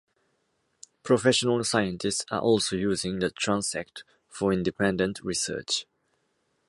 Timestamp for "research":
5.23-5.85